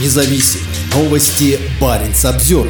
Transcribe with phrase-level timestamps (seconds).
[0.00, 0.60] независим.
[0.94, 2.68] Новости Баренц обзор.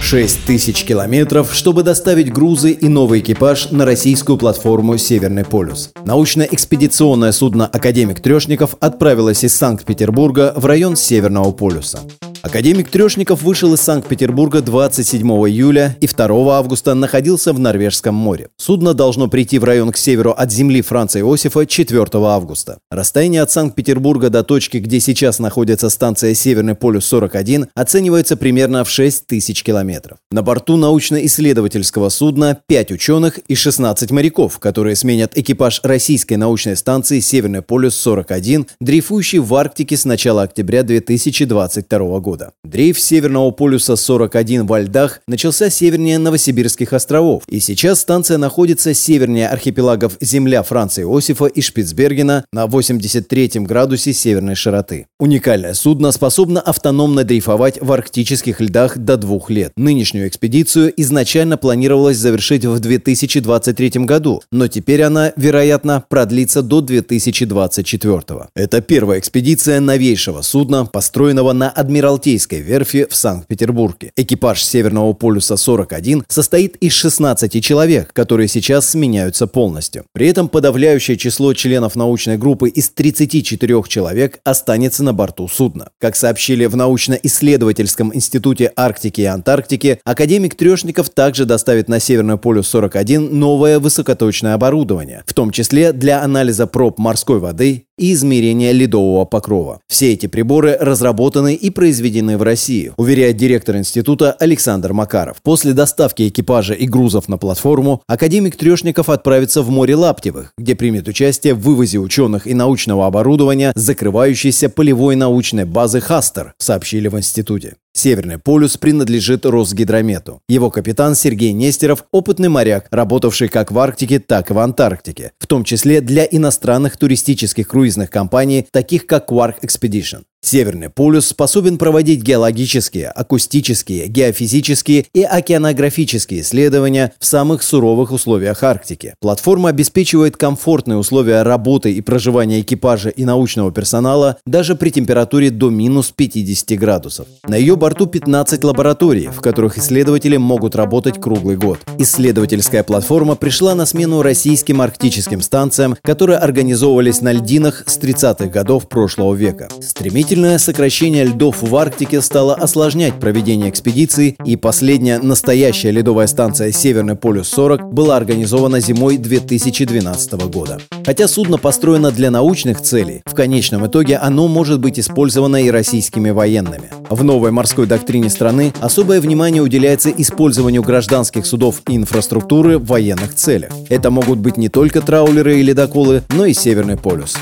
[0.00, 5.90] 6 тысяч километров, чтобы доставить грузы и новый экипаж на российскую платформу «Северный полюс».
[6.04, 12.00] Научно-экспедиционное судно «Академик Трешников» отправилось из Санкт-Петербурга в район Северного полюса.
[12.46, 18.50] Академик Трешников вышел из Санкт-Петербурга 27 июля и 2 августа находился в Норвежском море.
[18.56, 22.78] Судно должно прийти в район к северу от земли Франца Иосифа 4 августа.
[22.88, 29.26] Расстояние от Санкт-Петербурга до точки, где сейчас находится станция Северный полюс-41, оценивается примерно в 6
[29.26, 30.18] тысяч километров.
[30.30, 37.18] На борту научно-исследовательского судна 5 ученых и 16 моряков, которые сменят экипаж российской научной станции
[37.18, 42.52] Северный полюс-41, дрейфующий в Арктике с начала октября 2022 года года.
[42.64, 49.48] Дрейф Северного полюса 41 во льдах начался севернее Новосибирских островов, и сейчас станция находится севернее
[49.48, 55.06] архипелагов Земля Франца Иосифа и Шпицбергена на 83 градусе северной широты.
[55.18, 59.72] Уникальное судно способно автономно дрейфовать в арктических льдах до двух лет.
[59.76, 68.22] Нынешнюю экспедицию изначально планировалось завершить в 2023 году, но теперь она, вероятно, продлится до 2024.
[68.54, 74.10] Это первая экспедиция новейшего судна, построенного на Адмиралтействе Балтийской верфи в Санкт-Петербурге.
[74.16, 80.06] Экипаж Северного полюса-41 состоит из 16 человек, которые сейчас сменяются полностью.
[80.12, 85.90] При этом подавляющее число членов научной группы из 34 человек останется на борту судна.
[86.00, 93.20] Как сообщили в научно-исследовательском институте Арктики и Антарктики, академик Трешников также доставит на Северный полюс-41
[93.32, 99.80] новое высокоточное оборудование, в том числе для анализа проб морской воды и измерения ледового покрова.
[99.88, 105.38] Все эти приборы разработаны и произведены в России, уверяет директор института Александр Макаров.
[105.42, 111.08] После доставки экипажа и грузов на платформу академик Трешников отправится в море Лаптевых, где примет
[111.08, 117.76] участие в вывозе ученых и научного оборудования закрывающейся полевой научной базы «Хастер», сообщили в институте.
[117.96, 120.42] Северный полюс принадлежит Росгидромету.
[120.50, 125.46] Его капитан Сергей Нестеров– опытный моряк, работавший как в Арктике, так и в Антарктике, в
[125.46, 130.24] том числе для иностранных туристических круизных компаний, таких как Quark Expedition.
[130.46, 139.14] Северный полюс способен проводить геологические, акустические, геофизические и океанографические исследования в самых суровых условиях Арктики.
[139.18, 145.68] Платформа обеспечивает комфортные условия работы и проживания экипажа и научного персонала даже при температуре до
[145.68, 147.26] минус 50 градусов.
[147.48, 151.80] На ее борту 15 лабораторий, в которых исследователи могут работать круглый год.
[151.98, 158.88] Исследовательская платформа пришла на смену российским арктическим станциям, которые организовывались на льдинах с 30-х годов
[158.88, 159.68] прошлого века.
[159.82, 166.72] Стремительно Стремительное сокращение льдов в Арктике стало осложнять проведение экспедиции, и последняя настоящая ледовая станция
[166.72, 170.78] «Северный полюс-40» была организована зимой 2012 года.
[171.06, 176.28] Хотя судно построено для научных целей, в конечном итоге оно может быть использовано и российскими
[176.28, 176.90] военными.
[177.08, 183.34] В новой морской доктрине страны особое внимание уделяется использованию гражданских судов и инфраструктуры в военных
[183.34, 183.70] целях.
[183.88, 187.38] Это могут быть не только траулеры и ледоколы, но и Северный полюс.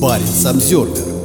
[0.00, 1.21] Парень Самсервер